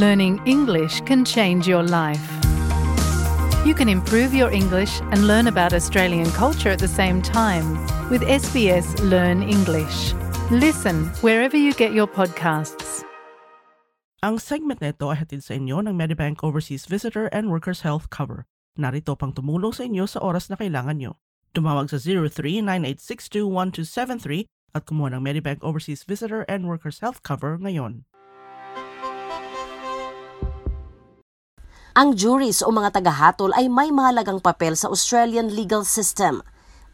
Learning 0.00 0.40
English 0.48 1.04
can 1.04 1.28
change 1.28 1.68
your 1.68 1.84
life. 1.84 2.24
You 3.68 3.76
can 3.76 3.84
improve 3.84 4.32
your 4.32 4.48
English 4.48 4.96
and 5.12 5.28
learn 5.28 5.44
about 5.44 5.76
Australian 5.76 6.32
culture 6.32 6.72
at 6.72 6.80
the 6.80 6.88
same 6.88 7.20
time 7.20 7.76
with 8.08 8.24
SBS 8.24 8.96
Learn 9.04 9.44
English. 9.44 10.16
Listen 10.48 11.12
wherever 11.20 11.52
you 11.52 11.76
get 11.76 11.92
your 11.92 12.08
podcasts. 12.08 13.04
Ang 14.24 14.40
segment 14.40 14.80
na 14.80 14.96
ito 14.96 15.12
ay 15.12 15.20
hatid 15.20 15.44
sa 15.44 15.60
inyo 15.60 15.84
ng 15.84 15.92
Medibank 15.92 16.40
Overseas 16.40 16.88
Visitor 16.88 17.28
and 17.28 17.52
Workers 17.52 17.84
Health 17.84 18.08
Cover. 18.08 18.48
Narito 18.80 19.12
pang 19.20 19.36
tumulong 19.36 19.76
sa 19.76 19.84
inyo 19.84 20.08
sa 20.08 20.24
oras 20.24 20.48
na 20.48 20.56
kailangan 20.56 20.96
nyo. 20.96 21.20
Tumawag 21.52 21.92
sa 21.92 22.00
0398621273 22.00 24.48
at 24.72 24.88
kumuha 24.88 25.12
ng 25.12 25.20
Medibank 25.20 25.60
Overseas 25.60 26.08
Visitor 26.08 26.48
and 26.48 26.64
Workers 26.64 27.04
Health 27.04 27.20
Cover 27.20 27.60
ngayon. 27.60 28.08
Ang 32.00 32.16
juries 32.16 32.64
o 32.64 32.72
mga 32.72 32.96
tagahatol 32.96 33.52
ay 33.52 33.68
may 33.68 33.92
mahalagang 33.92 34.40
papel 34.40 34.72
sa 34.72 34.88
Australian 34.88 35.52
legal 35.52 35.84
system. 35.84 36.40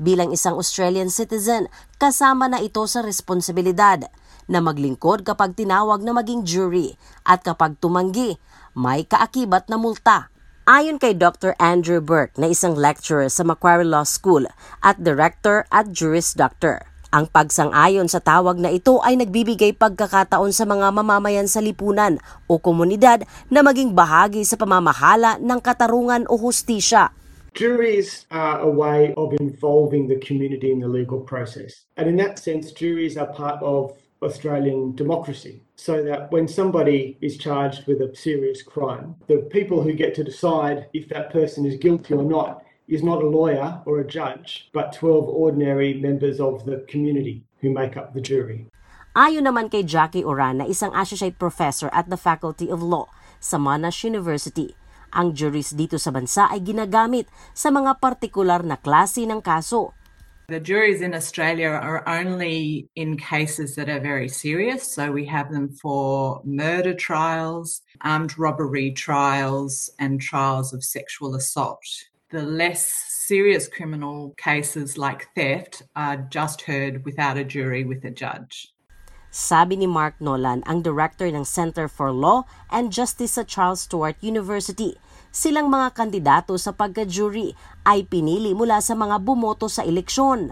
Bilang 0.03 0.35
isang 0.35 0.59
Australian 0.59 1.15
citizen, 1.15 1.71
kasama 1.95 2.51
na 2.51 2.59
ito 2.59 2.83
sa 2.91 3.07
responsibilidad 3.07 4.03
na 4.51 4.59
maglingkod 4.59 5.23
kapag 5.23 5.55
tinawag 5.55 6.03
na 6.03 6.11
maging 6.11 6.43
jury 6.43 6.99
at 7.23 7.47
kapag 7.47 7.79
tumanggi, 7.79 8.35
may 8.75 9.07
kaakibat 9.07 9.71
na 9.71 9.79
multa. 9.79 10.27
Ayon 10.67 10.99
kay 10.99 11.15
Dr. 11.15 11.55
Andrew 11.63 12.03
Burke 12.03 12.35
na 12.35 12.51
isang 12.51 12.75
lecturer 12.75 13.31
sa 13.31 13.47
Macquarie 13.47 13.87
Law 13.87 14.03
School 14.03 14.51
at 14.83 14.99
director 14.99 15.71
at 15.71 15.95
Juris 15.95 16.35
Doctor. 16.35 16.83
Ang 17.15 17.31
pagsang-ayon 17.31 18.11
sa 18.11 18.19
tawag 18.19 18.59
na 18.59 18.75
ito 18.75 18.99
ay 18.99 19.15
nagbibigay 19.15 19.79
pagkakataon 19.79 20.51
sa 20.51 20.67
mga 20.67 20.91
mamamayan 20.91 21.47
sa 21.47 21.63
lipunan 21.63 22.19
o 22.51 22.59
komunidad 22.59 23.23
na 23.47 23.63
maging 23.63 23.95
bahagi 23.95 24.43
sa 24.43 24.59
pamamahala 24.59 25.39
ng 25.39 25.61
katarungan 25.63 26.27
o 26.27 26.35
hustisya. 26.35 27.15
Juries 27.55 28.27
are 28.35 28.61
a 28.61 28.69
way 28.69 29.15
of 29.17 29.33
involving 29.39 30.11
the 30.11 30.19
community 30.19 30.75
in 30.75 30.83
the 30.83 30.91
legal 30.91 31.23
process. 31.23 31.87
And 31.97 32.11
in 32.11 32.19
that 32.19 32.43
sense, 32.43 32.75
juries 32.75 33.17
are 33.17 33.31
part 33.31 33.63
of 33.63 33.95
Australian 34.21 34.99
democracy. 34.99 35.63
So 35.77 36.03
that 36.05 36.33
when 36.35 36.49
somebody 36.49 37.17
is 37.23 37.39
charged 37.39 37.87
with 37.87 38.03
a 38.03 38.11
serious 38.17 38.63
crime, 38.67 39.15
the 39.31 39.47
people 39.49 39.81
who 39.81 39.95
get 39.95 40.13
to 40.17 40.25
decide 40.25 40.91
if 40.93 41.09
that 41.15 41.31
person 41.31 41.65
is 41.65 41.79
guilty 41.79 42.13
or 42.13 42.27
not 42.27 42.66
is 42.89 43.03
not 43.03 43.23
a 43.23 43.29
lawyer 43.29 43.83
or 43.85 44.01
a 44.01 44.07
judge, 44.07 44.71
but 44.73 44.95
12 44.95 45.29
ordinary 45.29 45.95
members 45.95 46.41
of 46.41 46.65
the 46.65 46.87
community 46.89 47.43
who 47.61 47.71
make 47.71 47.97
up 47.97 48.15
the 48.15 48.23
jury. 48.23 48.67
Ayon 49.17 49.49
naman 49.49 49.73
kay 49.73 49.83
Jackie 49.83 50.23
Oran 50.23 50.61
na 50.61 50.67
isang 50.69 50.93
associate 50.93 51.41
professor 51.41 51.89
at 51.91 52.13
the 52.13 52.21
Faculty 52.21 52.69
of 52.69 52.85
Law 52.85 53.09
sa 53.41 53.57
Monash 53.57 54.05
University, 54.05 54.77
ang 55.17 55.33
juries 55.33 55.73
dito 55.73 55.97
sa 55.97 56.13
bansa 56.13 56.51
ay 56.53 56.61
ginagamit 56.61 57.25
sa 57.57 57.73
mga 57.73 57.97
partikular 57.97 58.61
na 58.61 58.77
klase 58.77 59.25
ng 59.25 59.41
kaso. 59.41 59.97
The 60.47 60.63
juries 60.63 61.03
in 61.03 61.11
Australia 61.11 61.75
are 61.75 62.07
only 62.07 62.87
in 62.95 63.19
cases 63.19 63.75
that 63.75 63.91
are 63.91 63.99
very 63.99 64.31
serious. 64.31 64.95
So 64.95 65.11
we 65.11 65.27
have 65.27 65.51
them 65.51 65.75
for 65.75 66.39
murder 66.47 66.95
trials, 66.95 67.83
armed 68.07 68.39
robbery 68.39 68.95
trials, 68.95 69.91
and 69.99 70.23
trials 70.23 70.71
of 70.71 70.87
sexual 70.87 71.35
assault. 71.35 71.83
The 72.35 72.43
less 72.43 72.91
serious 73.23 73.71
criminal 73.71 74.35
cases 74.35 74.99
like 74.99 75.31
theft 75.39 75.87
are 75.95 76.27
just 76.27 76.67
heard 76.67 77.07
without 77.07 77.39
a 77.39 77.47
jury 77.47 77.87
with 77.87 78.03
a 78.03 78.11
judge. 78.11 78.75
Sabi 79.31 79.79
ni 79.79 79.87
Mark 79.87 80.19
Nolan, 80.19 80.67
ang 80.67 80.83
director 80.83 81.31
ng 81.31 81.47
Center 81.47 81.87
for 81.87 82.11
Law 82.11 82.43
and 82.67 82.91
Justice 82.91 83.39
sa 83.39 83.47
Charles 83.47 83.87
Stewart 83.87 84.19
University, 84.27 84.99
silang 85.31 85.71
mga 85.71 85.95
kandidato 85.95 86.59
sa 86.59 86.75
pagka-jury 86.75 87.55
ay 87.87 88.03
pinili 88.03 88.59
mula 88.59 88.83
sa 88.83 88.99
mga 88.99 89.23
bumoto 89.23 89.71
sa 89.71 89.87
eleksyon. 89.87 90.51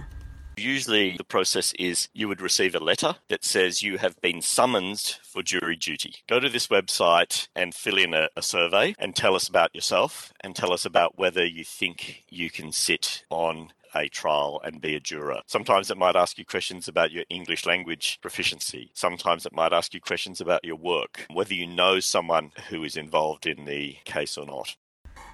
Usually, 0.57 1.17
the 1.17 1.25
process 1.25 1.73
is 1.79 2.09
you 2.15 2.29
would 2.29 2.41
receive 2.41 2.75
a 2.75 2.81
letter 2.81 3.17
that 3.29 3.45
says 3.45 3.83
you 3.83 3.99
have 3.99 4.21
been 4.21 4.41
summoned 4.41 5.19
for 5.23 5.43
jury 5.43 5.77
duty. 5.77 6.17
Go 6.29 6.39
to 6.39 6.49
this 6.49 6.69
website 6.69 7.49
and 7.57 7.75
fill 7.75 7.99
in 7.99 8.15
a, 8.15 8.29
a, 8.37 8.43
survey 8.43 8.95
and 8.99 9.17
tell 9.17 9.35
us 9.35 9.49
about 9.49 9.75
yourself 9.75 10.33
and 10.43 10.55
tell 10.55 10.73
us 10.73 10.85
about 10.85 11.19
whether 11.19 11.45
you 11.45 11.65
think 11.65 12.23
you 12.31 12.51
can 12.51 12.71
sit 12.71 13.25
on 13.31 13.73
a 13.95 14.09
trial 14.09 14.61
and 14.65 14.81
be 14.81 14.95
a 14.95 15.01
juror. 15.01 15.43
Sometimes 15.47 15.91
it 15.91 15.99
might 15.99 16.17
ask 16.17 16.39
you 16.39 16.45
questions 16.45 16.87
about 16.87 17.11
your 17.11 17.25
English 17.31 17.67
language 17.67 18.19
proficiency. 18.23 18.91
Sometimes 18.95 19.47
it 19.47 19.53
might 19.53 19.73
ask 19.73 19.93
you 19.93 20.01
questions 20.01 20.41
about 20.41 20.65
your 20.65 20.77
work, 20.77 21.27
whether 21.33 21.55
you 21.55 21.67
know 21.67 21.99
someone 22.01 22.53
who 22.71 22.85
is 22.85 22.97
involved 22.97 23.47
in 23.47 23.65
the 23.65 23.97
case 24.05 24.39
or 24.39 24.47
not. 24.47 24.77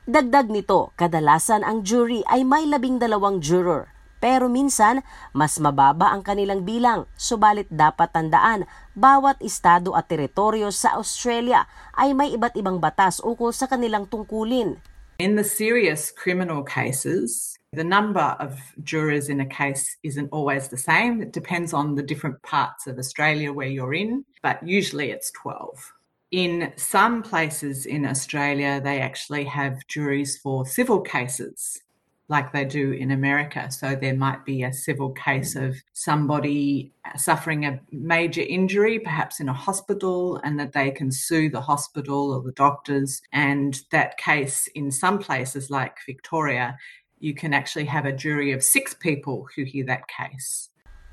Dagdag 0.08 0.48
nito, 0.48 0.92
kadalasan 0.96 1.60
ang 1.60 1.84
jury 1.84 2.24
ay 2.26 2.42
may 2.42 2.64
labing 2.64 2.98
dalawang 2.98 3.40
juror 3.40 3.99
pero 4.20 4.52
minsan 4.52 5.02
mas 5.32 5.56
mababa 5.56 6.12
ang 6.12 6.20
kanilang 6.20 6.62
bilang. 6.62 7.08
Subalit 7.16 7.66
dapat 7.72 8.12
tandaan, 8.12 8.68
bawat 8.92 9.40
estado 9.40 9.96
at 9.96 10.06
teritoryo 10.06 10.68
sa 10.70 11.00
Australia 11.00 11.64
ay 11.96 12.12
may 12.12 12.36
iba't 12.36 12.54
ibang 12.54 12.78
batas 12.78 13.18
ukol 13.24 13.50
sa 13.50 13.66
kanilang 13.66 14.06
tungkulin. 14.06 14.78
In 15.20 15.36
the 15.36 15.44
serious 15.44 16.08
criminal 16.08 16.64
cases, 16.64 17.56
the 17.72 17.84
number 17.84 18.36
of 18.40 18.56
jurors 18.84 19.28
in 19.28 19.40
a 19.40 19.48
case 19.48 19.84
isn't 20.00 20.32
always 20.32 20.68
the 20.68 20.80
same. 20.80 21.20
It 21.20 21.32
depends 21.32 21.76
on 21.76 21.96
the 21.96 22.04
different 22.04 22.40
parts 22.40 22.88
of 22.88 22.96
Australia 22.96 23.52
where 23.52 23.68
you're 23.68 23.92
in, 23.92 24.24
but 24.40 24.64
usually 24.64 25.12
it's 25.12 25.28
12. 25.36 25.76
In 26.32 26.72
some 26.76 27.20
places 27.20 27.84
in 27.84 28.06
Australia, 28.06 28.80
they 28.80 29.00
actually 29.00 29.44
have 29.44 29.84
juries 29.88 30.38
for 30.38 30.64
civil 30.64 31.04
cases 31.04 31.82
like 32.30 32.54
they 32.54 32.64
do 32.64 32.94
in 32.94 33.10
America. 33.10 33.66
So 33.74 33.98
there 33.98 34.14
might 34.14 34.46
be 34.46 34.62
a 34.62 34.72
civil 34.72 35.10
case 35.10 35.58
mm. 35.58 35.66
of 35.66 35.82
somebody 35.92 36.94
suffering 37.18 37.66
a 37.66 37.82
major 37.90 38.46
injury, 38.46 39.02
perhaps 39.02 39.42
in 39.42 39.50
a 39.50 39.52
hospital, 39.52 40.38
and 40.46 40.54
that 40.62 40.72
they 40.72 40.94
can 40.94 41.10
sue 41.10 41.50
the 41.50 41.60
hospital 41.60 42.30
or 42.30 42.40
the 42.40 42.54
doctors. 42.54 43.20
And 43.34 43.74
that 43.90 44.16
case, 44.16 44.70
in 44.78 44.94
some 44.94 45.18
places 45.18 45.68
like 45.68 45.98
Victoria, 46.06 46.78
you 47.18 47.34
can 47.34 47.52
actually 47.52 47.90
have 47.90 48.06
a 48.06 48.14
jury 48.14 48.54
of 48.54 48.62
six 48.62 48.94
people 48.94 49.50
who 49.52 49.66
hear 49.66 49.84
that 49.90 50.06
case. 50.06 50.70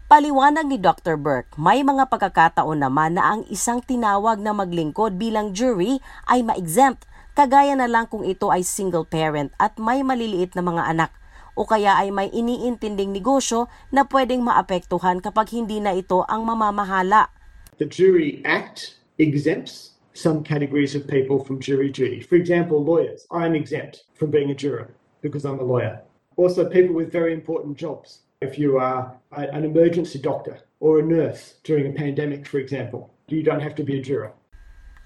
Paliwanag 0.08 0.72
ni 0.72 0.80
Dr. 0.80 1.20
Burke, 1.20 1.60
may 1.60 1.84
mga 1.84 2.08
pagkakataon 2.08 2.80
naman 2.80 3.20
na 3.20 3.36
ang 3.36 3.42
isang 3.52 3.84
tinawag 3.84 4.40
na 4.40 4.56
maglingkod 4.56 5.20
bilang 5.20 5.52
jury 5.52 6.00
ay 6.32 6.48
ma-exempt 6.48 7.04
kagaya 7.38 7.78
na 7.78 7.86
lang 7.86 8.10
kung 8.10 8.26
ito 8.26 8.50
ay 8.50 8.66
single 8.66 9.06
parent 9.06 9.54
at 9.62 9.78
may 9.78 10.02
maliliit 10.02 10.58
na 10.58 10.66
mga 10.66 10.90
anak 10.90 11.14
o 11.54 11.70
kaya 11.70 11.94
ay 11.94 12.10
may 12.10 12.34
iniintinding 12.34 13.14
negosyo 13.14 13.70
na 13.94 14.10
pwedeng 14.10 14.42
maapektuhan 14.42 15.22
kapag 15.22 15.54
hindi 15.54 15.78
na 15.78 15.94
ito 15.94 16.26
ang 16.26 16.42
mamamahala. 16.42 17.30
The 17.78 17.86
Jury 17.86 18.42
Act 18.42 18.98
exempts 19.22 19.94
some 20.18 20.42
categories 20.42 20.98
of 20.98 21.06
people 21.06 21.38
from 21.46 21.62
jury 21.62 21.94
duty. 21.94 22.26
For 22.26 22.42
example, 22.42 22.82
lawyers. 22.82 23.30
I'm 23.30 23.54
exempt 23.54 24.10
from 24.18 24.34
being 24.34 24.50
a 24.50 24.58
juror 24.58 24.90
because 25.22 25.46
I'm 25.46 25.62
a 25.62 25.64
lawyer. 25.64 26.02
Also, 26.42 26.66
people 26.66 26.98
with 26.98 27.14
very 27.14 27.38
important 27.38 27.78
jobs. 27.78 28.26
If 28.42 28.58
you 28.58 28.82
are 28.82 29.14
an 29.30 29.62
emergency 29.62 30.18
doctor 30.18 30.58
or 30.82 31.00
a 31.00 31.06
nurse 31.06 31.62
during 31.62 31.86
a 31.86 31.94
pandemic, 31.94 32.50
for 32.50 32.58
example, 32.58 33.14
you 33.30 33.46
don't 33.46 33.62
have 33.62 33.78
to 33.78 33.86
be 33.86 34.02
a 34.02 34.02
juror. 34.02 34.34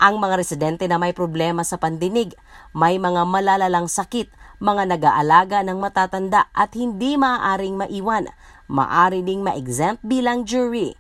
Ang 0.02 0.18
mga 0.18 0.34
residente 0.42 0.90
na 0.90 0.98
may 0.98 1.14
problema 1.14 1.62
sa 1.62 1.78
pandinig, 1.78 2.34
may 2.74 2.98
mga 2.98 3.22
malalalang 3.22 3.86
sakit, 3.86 4.34
mga 4.58 4.98
nag-aalaga 4.98 5.62
ng 5.62 5.78
matatanda 5.78 6.50
at 6.58 6.74
hindi 6.74 7.22
maaaring 7.22 7.78
maiwan, 7.78 8.26
maaari 8.66 9.22
ding 9.22 9.46
ma-exempt 9.46 10.02
bilang 10.02 10.42
jury. 10.42 10.98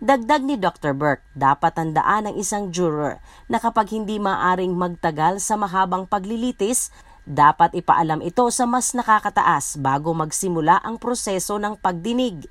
Dagdag 0.00 0.48
ni 0.48 0.56
Dr. 0.56 0.96
Burke, 0.96 1.28
dapat 1.36 1.76
tandaan 1.76 2.32
ng 2.32 2.40
isang 2.40 2.72
juror 2.72 3.20
na 3.52 3.60
kapag 3.60 3.92
hindi 3.92 4.16
maaring 4.16 4.72
magtagal 4.72 5.44
sa 5.44 5.60
mahabang 5.60 6.08
paglilitis, 6.08 6.88
dapat 7.28 7.76
ipaalam 7.76 8.24
ito 8.24 8.48
sa 8.48 8.64
mas 8.64 8.96
nakakataas 8.96 9.76
bago 9.76 10.16
magsimula 10.16 10.80
ang 10.80 10.96
proseso 10.96 11.60
ng 11.60 11.76
pagdinig. 11.76 12.48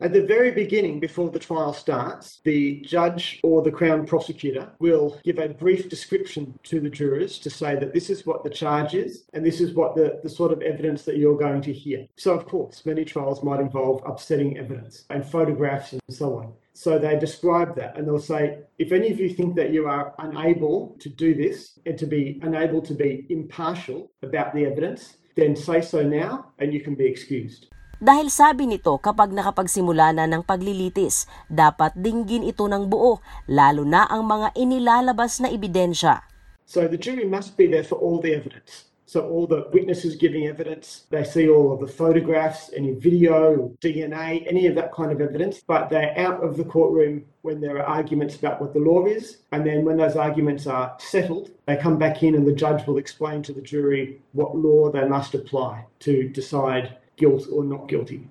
At 0.00 0.12
the 0.12 0.26
very 0.26 0.50
beginning, 0.50 0.98
before 0.98 1.30
the 1.30 1.38
trial 1.38 1.72
starts, 1.72 2.40
the 2.42 2.80
judge 2.80 3.38
or 3.44 3.62
the 3.62 3.70
Crown 3.70 4.04
prosecutor 4.04 4.72
will 4.80 5.20
give 5.22 5.38
a 5.38 5.48
brief 5.48 5.88
description 5.88 6.58
to 6.64 6.80
the 6.80 6.90
jurors 6.90 7.38
to 7.38 7.48
say 7.48 7.76
that 7.76 7.94
this 7.94 8.10
is 8.10 8.26
what 8.26 8.42
the 8.42 8.50
charge 8.50 8.94
is 8.94 9.24
and 9.34 9.46
this 9.46 9.60
is 9.60 9.72
what 9.72 9.94
the, 9.94 10.18
the 10.24 10.28
sort 10.28 10.50
of 10.50 10.62
evidence 10.62 11.04
that 11.04 11.16
you're 11.16 11.38
going 11.38 11.62
to 11.62 11.72
hear. 11.72 12.08
So, 12.16 12.34
of 12.34 12.44
course, 12.44 12.84
many 12.84 13.04
trials 13.04 13.44
might 13.44 13.60
involve 13.60 14.02
upsetting 14.04 14.58
evidence 14.58 15.04
and 15.10 15.24
photographs 15.24 15.92
and 15.92 16.02
so 16.10 16.38
on. 16.38 16.52
So 16.72 16.98
they 16.98 17.16
describe 17.16 17.76
that 17.76 17.96
and 17.96 18.06
they'll 18.06 18.18
say, 18.18 18.58
if 18.78 18.90
any 18.90 19.12
of 19.12 19.20
you 19.20 19.30
think 19.30 19.54
that 19.54 19.70
you 19.70 19.86
are 19.86 20.12
unable 20.18 20.96
to 20.98 21.08
do 21.08 21.34
this 21.36 21.78
and 21.86 21.96
to 21.98 22.06
be 22.06 22.40
unable 22.42 22.82
to 22.82 22.94
be 22.94 23.26
impartial 23.30 24.10
about 24.24 24.54
the 24.54 24.66
evidence, 24.66 25.18
then 25.36 25.54
say 25.54 25.80
so 25.80 26.02
now 26.02 26.52
and 26.58 26.74
you 26.74 26.80
can 26.80 26.96
be 26.96 27.06
excused. 27.06 27.68
Dahil 28.02 28.26
sabi 28.26 28.66
nito 28.66 28.98
kapag 28.98 29.30
nakapagsimula 29.30 30.10
na 30.10 30.26
ng 30.26 30.42
paglilitis, 30.42 31.30
dapat 31.46 31.94
dinggin 31.94 32.42
ito 32.42 32.66
ng 32.66 32.90
buo, 32.90 33.22
lalo 33.46 33.86
na 33.86 34.08
ang 34.10 34.26
mga 34.26 34.50
inilalabas 34.58 35.38
na 35.38 35.50
ebidensya. 35.50 36.26
So 36.66 36.88
the 36.88 36.98
jury 36.98 37.28
must 37.28 37.54
be 37.54 37.70
there 37.70 37.84
for 37.84 38.00
all 38.00 38.18
the 38.18 38.34
evidence. 38.34 38.90
So 39.06 39.28
all 39.28 39.46
the 39.46 39.68
witnesses 39.70 40.16
giving 40.16 40.48
evidence, 40.48 41.04
they 41.10 41.22
see 41.22 41.46
all 41.48 41.70
of 41.70 41.78
the 41.78 41.86
photographs, 41.86 42.70
any 42.74 42.98
video, 42.98 43.70
DNA, 43.80 44.42
any 44.48 44.66
of 44.66 44.74
that 44.74 44.90
kind 44.90 45.12
of 45.12 45.20
evidence, 45.20 45.62
but 45.62 45.88
they're 45.88 46.18
out 46.18 46.42
of 46.42 46.56
the 46.56 46.64
courtroom 46.64 47.22
when 47.42 47.60
there 47.60 47.78
are 47.78 47.86
arguments 47.86 48.34
about 48.34 48.60
what 48.60 48.72
the 48.72 48.80
law 48.80 49.04
is. 49.04 49.38
And 49.52 49.64
then 49.64 49.84
when 49.84 49.98
those 49.98 50.16
arguments 50.16 50.66
are 50.66 50.96
settled, 50.98 51.50
they 51.66 51.76
come 51.76 51.98
back 51.98 52.24
in 52.24 52.34
and 52.34 52.46
the 52.46 52.56
judge 52.56 52.88
will 52.88 52.98
explain 52.98 53.42
to 53.44 53.52
the 53.52 53.62
jury 53.62 54.20
what 54.32 54.56
law 54.56 54.90
they 54.90 55.06
must 55.06 55.34
apply 55.34 55.84
to 56.00 56.28
decide 56.30 56.96
guilt 57.16 57.46
or 57.50 57.62
not 57.66 57.86
guilty. 57.90 58.26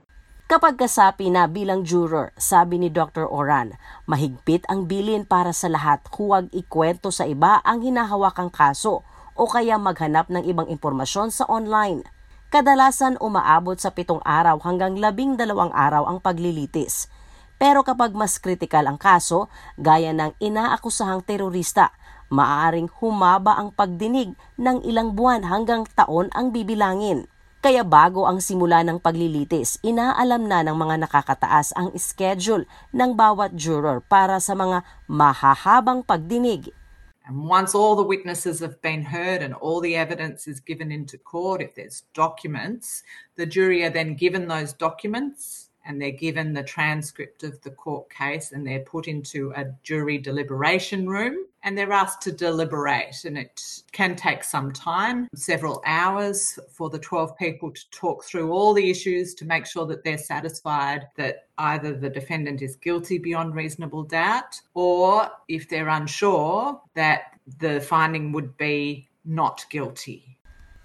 Kapag 0.53 0.77
kasapi 0.77 1.33
na 1.33 1.49
bilang 1.49 1.81
juror, 1.81 2.29
sabi 2.37 2.77
ni 2.77 2.91
Dr. 2.91 3.25
Oran, 3.25 3.73
mahigpit 4.05 4.67
ang 4.69 4.85
bilin 4.85 5.25
para 5.25 5.49
sa 5.49 5.71
lahat 5.71 6.03
huwag 6.13 6.51
ikwento 6.53 7.09
sa 7.09 7.25
iba 7.25 7.63
ang 7.65 7.81
hinahawakang 7.81 8.53
kaso 8.53 9.01
o 9.33 9.43
kaya 9.49 9.81
maghanap 9.81 10.29
ng 10.29 10.45
ibang 10.45 10.69
impormasyon 10.69 11.33
sa 11.33 11.49
online. 11.49 12.05
Kadalasan 12.53 13.17
umaabot 13.17 13.81
sa 13.81 13.89
pitong 13.89 14.21
araw 14.21 14.61
hanggang 14.61 14.93
labing 14.93 15.41
dalawang 15.41 15.73
araw 15.73 16.05
ang 16.05 16.21
paglilitis. 16.21 17.09
Pero 17.57 17.81
kapag 17.81 18.13
mas 18.13 18.37
kritikal 18.37 18.85
ang 18.85 19.01
kaso, 19.01 19.49
gaya 19.81 20.13
ng 20.13 20.37
inaakusahang 20.37 21.25
terorista, 21.25 21.89
maaaring 22.29 22.93
humaba 23.01 23.57
ang 23.57 23.73
pagdinig 23.73 24.37
ng 24.61 24.85
ilang 24.85 25.17
buwan 25.17 25.49
hanggang 25.49 25.89
taon 25.97 26.29
ang 26.37 26.53
bibilangin. 26.53 27.25
Kaya 27.63 27.87
bago 27.87 28.27
ang 28.27 28.43
simula 28.43 28.83
ng 28.83 28.99
paglilitis, 28.99 29.79
inaalam 29.87 30.51
na 30.51 30.67
ng 30.67 30.75
mga 30.75 31.07
nakakataas 31.07 31.71
ang 31.79 31.95
schedule 31.95 32.67
ng 32.91 33.15
bawat 33.15 33.55
juror 33.55 34.03
para 34.03 34.35
sa 34.43 34.51
mga 34.51 34.83
mahahabang 35.07 36.03
pagdinig. 36.03 36.75
And 37.23 37.47
once 37.47 37.71
all 37.71 37.95
the 37.95 38.03
witnesses 38.03 38.59
have 38.59 38.83
been 38.83 39.07
heard 39.07 39.39
and 39.39 39.55
all 39.55 39.79
the 39.79 39.95
evidence 39.95 40.43
is 40.43 40.59
given 40.59 40.91
into 40.91 41.15
court, 41.15 41.63
if 41.63 41.71
there's 41.71 42.03
documents, 42.11 42.99
the 43.39 43.47
jury 43.47 43.79
are 43.87 43.95
then 43.95 44.19
given 44.19 44.51
those 44.51 44.75
documents 44.75 45.71
and 45.85 46.01
they're 46.01 46.11
given 46.11 46.53
the 46.53 46.63
transcript 46.63 47.43
of 47.43 47.61
the 47.61 47.71
court 47.71 48.09
case 48.09 48.51
and 48.51 48.65
they're 48.65 48.79
put 48.79 49.07
into 49.07 49.51
a 49.55 49.65
jury 49.83 50.17
deliberation 50.17 51.07
room 51.07 51.45
and 51.63 51.77
they're 51.77 51.91
asked 51.91 52.21
to 52.21 52.31
deliberate. 52.31 53.23
And 53.25 53.37
it 53.37 53.61
can 53.91 54.15
take 54.15 54.43
some 54.43 54.71
time, 54.71 55.27
several 55.33 55.81
hours, 55.85 56.59
for 56.69 56.89
the 56.89 56.99
12 56.99 57.37
people 57.37 57.71
to 57.71 57.89
talk 57.89 58.23
through 58.23 58.51
all 58.51 58.73
the 58.73 58.89
issues 58.89 59.33
to 59.35 59.45
make 59.45 59.65
sure 59.65 59.85
that 59.87 60.03
they're 60.03 60.17
satisfied 60.17 61.07
that 61.15 61.47
either 61.57 61.93
the 61.93 62.09
defendant 62.09 62.61
is 62.61 62.75
guilty 62.75 63.17
beyond 63.17 63.55
reasonable 63.55 64.03
doubt 64.03 64.59
or 64.73 65.29
if 65.47 65.69
they're 65.69 65.89
unsure 65.89 66.81
that 66.95 67.37
the 67.59 67.79
finding 67.81 68.31
would 68.31 68.57
be 68.57 69.09
not 69.25 69.65
guilty. 69.69 70.32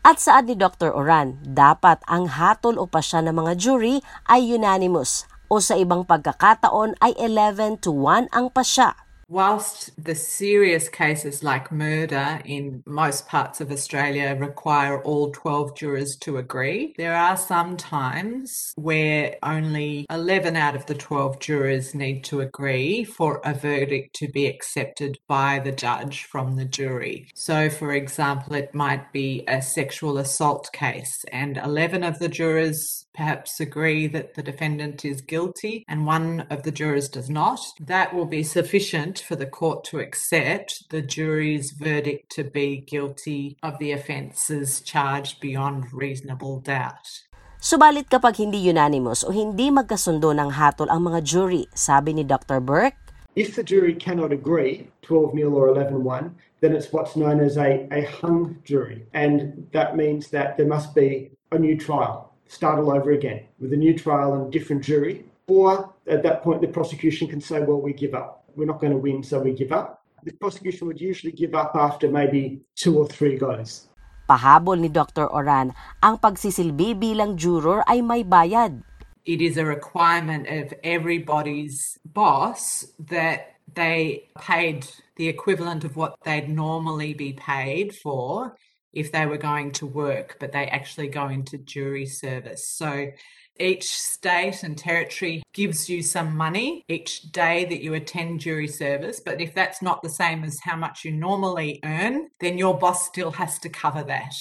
At 0.08 0.24
saad 0.24 0.48
ni 0.48 0.56
Dr. 0.56 0.88
Oran, 0.88 1.36
dapat 1.44 2.00
ang 2.08 2.32
hatol 2.32 2.80
o 2.80 2.88
pasya 2.88 3.20
ng 3.20 3.44
mga 3.44 3.60
jury 3.60 4.00
ay 4.24 4.56
unanimous 4.56 5.28
o 5.52 5.60
sa 5.60 5.76
ibang 5.76 6.08
pagkakataon 6.08 6.96
ay 7.04 7.12
11 7.20 7.84
to 7.84 7.92
1 7.92 8.32
ang 8.32 8.48
pasya. 8.48 8.96
Whilst 9.30 9.90
the 10.02 10.14
serious 10.14 10.88
cases 10.88 11.44
like 11.44 11.70
murder 11.70 12.40
in 12.46 12.82
most 12.86 13.28
parts 13.28 13.60
of 13.60 13.70
Australia 13.70 14.34
require 14.40 15.02
all 15.02 15.30
12 15.32 15.76
jurors 15.76 16.16
to 16.16 16.38
agree, 16.38 16.94
there 16.96 17.14
are 17.14 17.36
some 17.36 17.76
times 17.76 18.72
where 18.76 19.36
only 19.42 20.06
11 20.08 20.56
out 20.56 20.74
of 20.74 20.86
the 20.86 20.94
12 20.94 21.40
jurors 21.40 21.94
need 21.94 22.24
to 22.24 22.40
agree 22.40 23.04
for 23.04 23.42
a 23.44 23.52
verdict 23.52 24.16
to 24.16 24.28
be 24.28 24.46
accepted 24.46 25.18
by 25.28 25.58
the 25.58 25.72
judge 25.72 26.24
from 26.24 26.56
the 26.56 26.64
jury. 26.64 27.28
So, 27.34 27.68
for 27.68 27.92
example, 27.92 28.54
it 28.54 28.74
might 28.74 29.12
be 29.12 29.44
a 29.46 29.60
sexual 29.60 30.16
assault 30.16 30.70
case, 30.72 31.22
and 31.32 31.58
11 31.58 32.02
of 32.02 32.18
the 32.18 32.28
jurors 32.28 33.04
perhaps 33.18 33.58
agree 33.58 34.06
that 34.06 34.34
the 34.34 34.42
defendant 34.42 35.04
is 35.04 35.20
guilty 35.20 35.84
and 35.88 36.06
one 36.06 36.46
of 36.50 36.62
the 36.62 36.70
jurors 36.70 37.08
does 37.08 37.28
not. 37.28 37.58
That 37.80 38.14
will 38.14 38.26
be 38.26 38.44
sufficient 38.44 39.17
for 39.20 39.36
the 39.36 39.46
court 39.46 39.84
to 39.90 39.98
accept 39.98 40.90
the 40.90 41.02
jury's 41.02 41.72
verdict 41.72 42.30
to 42.36 42.44
be 42.44 42.84
guilty 42.86 43.56
of 43.62 43.78
the 43.78 43.92
offences 43.92 44.80
charged 44.80 45.40
beyond 45.40 45.92
reasonable 45.92 46.60
doubt. 46.60 47.26
Subalit 47.58 48.06
kapag 48.06 48.38
hindi 48.38 48.62
unanimous 48.62 49.26
o 49.26 49.34
hindi 49.34 49.66
magkasundo 49.74 50.30
ng 50.30 50.54
hatol 50.54 50.86
ang 50.94 51.10
mga 51.10 51.26
jury, 51.26 51.66
sabi 51.74 52.14
ni 52.14 52.22
Dr. 52.22 52.62
Burke, 52.62 52.94
If 53.34 53.54
the 53.54 53.62
jury 53.62 53.94
cannot 53.94 54.32
agree, 54.32 54.90
12 55.02 55.34
0 55.34 55.50
or 55.54 55.68
11 55.68 56.02
1, 56.02 56.34
then 56.60 56.74
it's 56.74 56.92
what's 56.92 57.14
known 57.14 57.40
as 57.40 57.56
a, 57.56 57.86
a 57.90 58.02
hung 58.02 58.58
jury. 58.64 59.06
And 59.14 59.66
that 59.72 59.96
means 59.96 60.30
that 60.30 60.56
there 60.56 60.66
must 60.66 60.94
be 60.94 61.30
a 61.52 61.58
new 61.58 61.76
trial, 61.76 62.32
start 62.48 62.78
all 62.78 62.90
over 62.90 63.12
again 63.12 63.46
with 63.60 63.72
a 63.72 63.76
new 63.76 63.96
trial 63.96 64.34
and 64.34 64.50
different 64.50 64.82
jury. 64.82 65.24
Or 65.46 65.94
at 66.06 66.22
that 66.24 66.42
point, 66.42 66.60
the 66.60 66.68
prosecution 66.68 67.28
can 67.28 67.40
say, 67.40 67.60
well, 67.60 67.80
we 67.80 67.92
give 67.92 68.14
up. 68.14 68.37
We're 68.58 68.66
not 68.66 68.82
going 68.82 68.90
to 68.90 68.98
win, 68.98 69.22
so 69.22 69.38
we 69.38 69.54
give 69.54 69.70
up. 69.70 70.02
The 70.26 70.34
prosecution 70.34 70.90
would 70.90 71.00
usually 71.00 71.30
give 71.30 71.54
up 71.54 71.78
after 71.78 72.10
maybe 72.10 72.66
two 72.74 72.98
or 72.98 73.06
three 73.06 73.38
goes. 73.38 73.86
pahabol 74.28 74.76
ni 74.76 74.92
Dr. 74.92 75.24
Oran, 75.32 75.72
ang 76.04 76.20
pagsisilbi 76.20 76.92
bilang 76.92 77.40
juror 77.40 77.80
ay 77.88 78.04
may 78.04 78.20
bayad. 78.20 78.84
It 79.24 79.40
is 79.40 79.56
a 79.56 79.64
requirement 79.64 80.44
of 80.48 80.76
everybody's 80.84 81.96
boss 82.04 82.84
that 83.08 83.56
they 83.72 84.28
paid 84.40 84.84
the 85.16 85.28
equivalent 85.28 85.84
of 85.84 85.96
what 85.96 86.16
they'd 86.24 86.48
normally 86.48 87.12
be 87.12 87.32
paid 87.32 87.96
for 87.96 88.56
if 88.92 89.12
they 89.12 89.26
were 89.28 89.40
going 89.40 89.72
to 89.76 89.84
work, 89.84 90.40
but 90.40 90.52
they 90.52 90.64
actually 90.68 91.08
go 91.08 91.28
into 91.28 91.60
jury 91.60 92.06
service. 92.06 92.64
So 92.68 93.12
each 93.58 93.90
state 93.90 94.62
and 94.62 94.78
territory 94.78 95.42
gives 95.52 95.90
you 95.90 96.02
some 96.02 96.34
money 96.34 96.82
each 96.88 97.30
day 97.34 97.66
that 97.66 97.82
you 97.82 97.94
attend 97.94 98.40
jury 98.40 98.70
service. 98.70 99.20
But 99.20 99.42
if 99.42 99.54
that's 99.54 99.82
not 99.82 100.02
the 100.02 100.10
same 100.10 100.46
as 100.46 100.62
how 100.62 100.78
much 100.78 101.04
you 101.04 101.10
normally 101.10 101.82
earn, 101.82 102.30
then 102.40 102.58
your 102.58 102.78
boss 102.78 103.06
still 103.06 103.34
has 103.38 103.58
to 103.60 103.68
cover 103.68 104.02
that. 104.06 104.34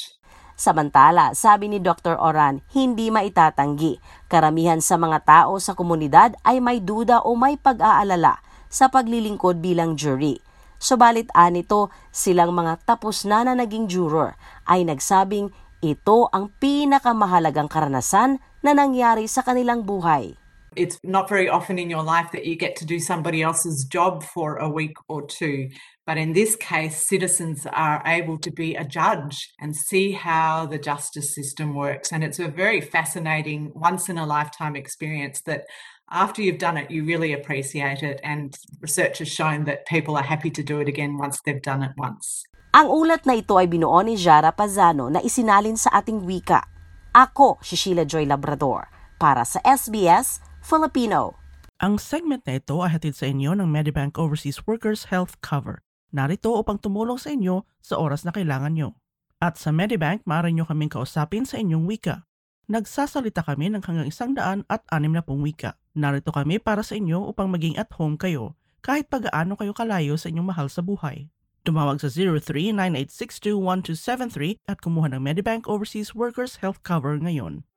Samantala, 0.58 1.38
sabi 1.38 1.70
ni 1.70 1.78
Dr. 1.78 2.18
Oran, 2.18 2.66
hindi 2.74 3.14
maitatanggi. 3.14 4.02
Karamihan 4.26 4.82
sa 4.82 4.98
mga 4.98 5.22
tao 5.22 5.62
sa 5.62 5.78
komunidad 5.78 6.34
ay 6.42 6.58
may 6.58 6.82
duda 6.82 7.22
o 7.22 7.38
may 7.38 7.62
pag-aalala 7.62 8.42
sa 8.66 8.90
paglilingkod 8.90 9.62
bilang 9.62 9.94
jury. 9.94 10.42
Subalit 10.78 11.30
anito, 11.34 11.90
silang 12.14 12.54
mga 12.54 12.86
tapos 12.86 13.26
na 13.26 13.46
na 13.46 13.54
naging 13.58 13.90
juror 13.90 14.38
ay 14.66 14.86
nagsabing 14.86 15.50
ito 15.78 16.26
ang 16.34 16.50
pinakamahalagang 16.58 17.70
karanasan 17.70 18.42
na 18.68 18.76
nangyari 18.76 19.32
sa 19.32 19.40
kanilang 19.40 19.88
buhay. 19.88 20.36
It's 20.76 21.00
not 21.02 21.26
very 21.26 21.50
often 21.50 21.80
in 21.80 21.90
your 21.90 22.04
life 22.04 22.30
that 22.36 22.46
you 22.46 22.54
get 22.54 22.76
to 22.78 22.86
do 22.86 23.00
somebody 23.00 23.42
else's 23.42 23.88
job 23.88 24.22
for 24.22 24.62
a 24.62 24.70
week 24.70 24.94
or 25.10 25.26
two. 25.26 25.74
But 26.06 26.22
in 26.22 26.38
this 26.38 26.54
case, 26.54 27.02
citizens 27.02 27.66
are 27.66 28.04
able 28.06 28.38
to 28.46 28.52
be 28.52 28.76
a 28.76 28.86
judge 28.86 29.50
and 29.58 29.74
see 29.74 30.12
how 30.12 30.68
the 30.68 30.78
justice 30.78 31.34
system 31.34 31.74
works. 31.74 32.14
And 32.14 32.22
it's 32.22 32.38
a 32.38 32.48
very 32.52 32.84
fascinating, 32.84 33.72
once 33.74 34.06
in 34.06 34.20
a 34.20 34.28
lifetime 34.28 34.76
experience 34.76 35.42
that 35.50 35.66
after 36.12 36.46
you've 36.46 36.62
done 36.62 36.78
it, 36.78 36.92
you 36.92 37.04
really 37.04 37.34
appreciate 37.34 38.04
it. 38.04 38.22
And 38.22 38.54
research 38.80 39.18
has 39.18 39.32
shown 39.32 39.66
that 39.66 39.88
people 39.88 40.14
are 40.14 40.24
happy 40.24 40.52
to 40.52 40.62
do 40.62 40.78
it 40.78 40.88
again 40.88 41.18
once 41.18 41.42
they've 41.42 41.64
done 41.64 41.82
it 41.82 41.98
once. 41.98 42.46
Ang 42.78 42.94
ulat 42.94 43.26
na 43.26 43.34
ito 43.34 43.58
ay 43.58 43.66
binuo 43.66 43.98
ni 44.06 44.14
Jara 44.14 44.54
Pazano 44.54 45.10
na 45.10 45.26
isinalin 45.26 45.74
sa 45.74 45.90
ating 45.98 46.22
wika. 46.22 46.77
Ako, 47.16 47.60
si 47.64 47.80
Sheila 47.80 48.04
Joy 48.04 48.28
Labrador, 48.28 48.92
para 49.16 49.48
sa 49.48 49.64
SBS 49.64 50.44
Filipino. 50.60 51.40
Ang 51.80 52.02
segment 52.02 52.44
na 52.44 52.60
ito 52.60 52.76
ay 52.84 52.98
hatid 52.98 53.16
sa 53.16 53.30
inyo 53.30 53.56
ng 53.56 53.70
Medibank 53.70 54.18
Overseas 54.20 54.60
Workers 54.68 55.08
Health 55.14 55.40
Cover. 55.40 55.80
Narito 56.12 56.58
upang 56.58 56.82
tumulong 56.82 57.16
sa 57.16 57.32
inyo 57.32 57.64
sa 57.80 58.02
oras 58.02 58.26
na 58.26 58.34
kailangan 58.34 58.74
nyo. 58.74 58.98
At 59.38 59.56
sa 59.62 59.70
Medibank, 59.70 60.26
maaari 60.26 60.52
nyo 60.52 60.66
kaming 60.66 60.90
kausapin 60.90 61.46
sa 61.46 61.62
inyong 61.62 61.86
wika. 61.86 62.26
Nagsasalita 62.68 63.46
kami 63.46 63.72
ng 63.72 63.86
hanggang 63.86 64.10
isang 64.10 64.36
daan 64.36 64.66
at 64.68 64.84
anim 64.92 65.14
na 65.16 65.24
pong 65.24 65.46
wika. 65.46 65.78
Narito 65.96 66.34
kami 66.34 66.60
para 66.60 66.82
sa 66.82 66.98
inyo 66.98 67.30
upang 67.30 67.48
maging 67.48 67.78
at 67.80 67.88
home 67.96 68.18
kayo 68.20 68.58
kahit 68.88 69.12
pag-aano 69.12 69.60
kayo 69.60 69.76
kalayo 69.76 70.16
sa 70.16 70.32
inyong 70.32 70.48
mahal 70.48 70.68
sa 70.72 70.80
buhay. 70.80 71.28
Tumawag 71.68 72.00
sa 72.00 72.08
0398621273 72.08 74.64
at 74.72 74.80
kumuha 74.80 75.12
ng 75.12 75.20
Medibank 75.20 75.68
Overseas 75.68 76.16
Workers 76.16 76.64
Health 76.64 76.80
Cover 76.80 77.20
ngayon. 77.20 77.68